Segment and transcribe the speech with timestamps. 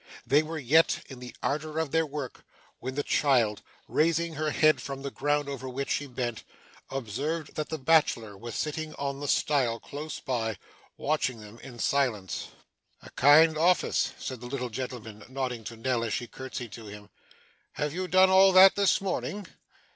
[0.25, 2.43] They were yet in the ardour of their work,
[2.79, 6.43] when the child, raising her head from the ground over which she bent,
[6.89, 10.57] observed that the bachelor was sitting on the stile close by,
[10.97, 12.47] watching them in silence.
[13.03, 17.11] 'A kind office,' said the little gentleman, nodding to Nell as she curtseyed to him.
[17.73, 19.45] 'Have you done all that, this morning?